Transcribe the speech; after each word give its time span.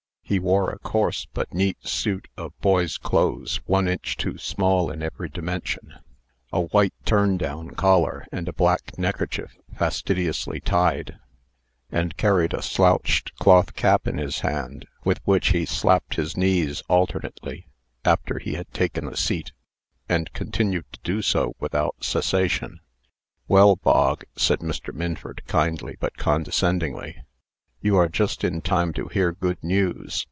He 0.23 0.39
wore 0.39 0.69
a 0.69 0.79
coarse 0.79 1.27
but 1.33 1.53
neat 1.53 1.85
suit 1.85 2.29
of 2.37 2.57
boy's 2.61 2.97
clothes, 2.97 3.59
one 3.65 3.89
inch 3.89 4.15
too 4.15 4.37
small 4.37 4.89
in 4.89 5.03
every 5.03 5.27
dimension, 5.27 5.95
a 6.53 6.61
white 6.61 6.93
turn 7.03 7.35
down 7.35 7.71
collar, 7.71 8.25
and 8.31 8.47
a 8.47 8.53
black 8.53 8.97
neckerchief 8.97 9.57
fastidiously 9.77 10.61
tied; 10.61 11.19
and 11.91 12.15
carried 12.15 12.53
a 12.53 12.61
slouched 12.61 13.35
cloth 13.39 13.75
cap 13.75 14.07
in 14.07 14.19
his 14.19 14.39
hand, 14.39 14.85
with 15.03 15.19
which 15.25 15.49
he 15.49 15.65
slapped 15.65 16.15
his 16.15 16.37
knees 16.37 16.81
alternately, 16.87 17.67
after 18.05 18.39
he 18.39 18.53
had 18.53 18.71
taken 18.73 19.09
a 19.09 19.17
seat, 19.17 19.51
and 20.07 20.31
continued 20.31 20.85
to 20.93 20.99
do 21.03 21.21
so 21.21 21.57
without 21.59 21.97
cessation. 21.99 22.79
"Well, 23.49 23.75
Bog," 23.75 24.23
said 24.37 24.59
Mr. 24.59 24.93
Minford, 24.93 25.41
kindly, 25.47 25.97
but 25.99 26.15
condescendingly, 26.15 27.21
"you 27.83 27.97
are 27.97 28.07
just 28.07 28.43
in 28.45 28.61
time 28.61 28.93
to 28.93 29.07
hear 29.09 29.33
good 29.33 29.61
news. 29.61 30.19